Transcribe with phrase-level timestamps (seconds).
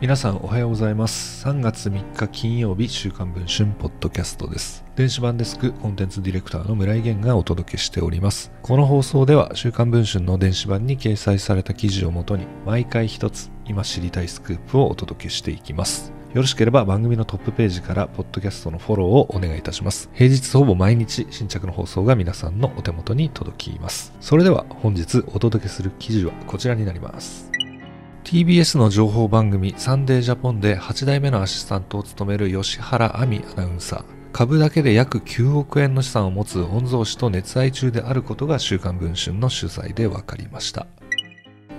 [0.00, 1.44] 皆さんおはようございます。
[1.44, 4.84] 3月3日金曜日週刊文春ポッドキャストです。
[4.94, 8.52] 電子版デスクコンテンツディレクターの村井源がお届けしております。
[8.62, 16.12] この放送では週刊文春の電子版に掲載された記事をもとに毎回一つ今知りたいスクープをお届けしていきます。
[16.32, 20.10] よろしければ番組のトップページからポッドキャストのフォローをお願いいたします。
[20.12, 24.12] 平日ほぼ毎日新着の放送が皆さんのお手元に届きます。
[24.20, 27.50] それでは本日お届けする記事はこちらになります。
[28.28, 34.04] TBS の情報番組サンデージャポンで8代目のアシスタントを務める吉原亜美アナウンサー。
[34.32, 40.86] 株だけで約9億円の資産を持つ御曹司と熱愛中であることが週刊文春の取材で分かりました。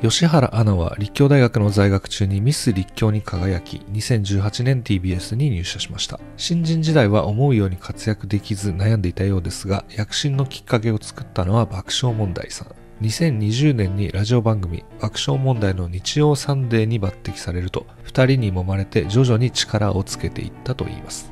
[0.01, 6.19] 吉原アナは立教大学の在学中にミス立教に輝き、2018年 TBS に入社しました。
[6.35, 12.78] 新人時代は思うように活躍できず悩んでいたようですが、躍進のきっかけを作ったのは爆笑問題さん。
[13.01, 21.31] 2020年にラジオ番組爆笑問題の日曜サンデーに抜擢されると2人に揉まれて徐々に力をつけていったといいます。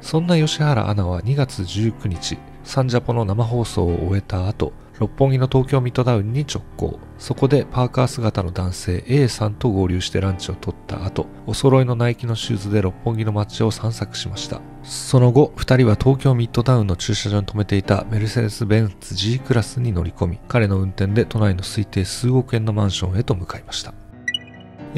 [0.00, 6.98] そんな吉原アナは2月19日サンジャポの生放送を終えた後六本木の東京ミッドタウンに直行。
[7.18, 14.60] そこでパーカー姿の男性 A さんと合流してランチを取った後お揃いのナイキのシューズで六本木の街を散策しました。
[14.82, 23.94] その後2人は東京ミッドタウンの駐車場に停めていたメルセデス・ベンツ G クラスに乗り込み彼の運転で都内の推定数億円のマンションへと向かいました。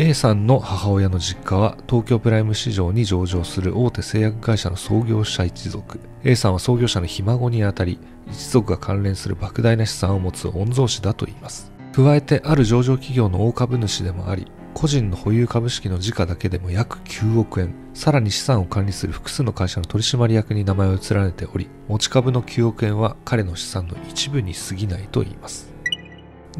[0.01, 5.99] A さんの母親の実家は東京プライム市場に上場する大手製薬会社の創業者一族。
[6.23, 7.99] A さんは創業者のひ孫にあたり
[8.31, 11.73] 一族が関連する莫大な資産を持つ御曹司だといいます。
[11.93, 17.75] 加えてある上場企業の大株主でもあり個人の保有株式の時価だけでも約9億円。
[17.93, 25.68] さらに資産を管理する複数の会社の取締役に名前を連ねており持ち株の9億円は彼の資産の一部に過ぎないといいます。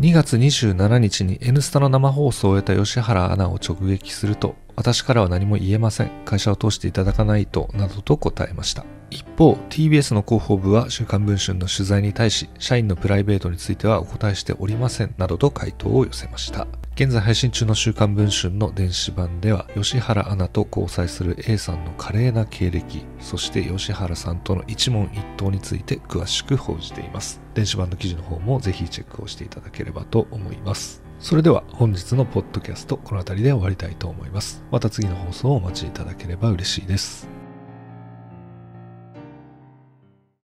[0.01, 6.11] 2月27日に N スタの生放送を終えた吉原アナを直撃すると、私からは何も言えません。
[6.25, 8.87] 会社を通していただかないと、などと答えました。
[9.11, 16.69] 一方、TBS の広報部は週刊文春の取材に対し、社員のプライベートについてはお答えしておりません、などと回答を寄せました。
[16.95, 27.41] 現在配信中の週刊文春の電子版では、吉原アナと交際する A さんの華麗な経歴、そして吉原さんとの一問一答について詳しく報じています。
[27.53, 31.08] 電子版の記事の方もぜひチェックをしていただければと思います。
[31.21, 34.63] それでは本日のポッドキャストこの辺りで終わりたいと思います。
[34.71, 37.38] また次の放送をお待ちいただければ嬉しいです。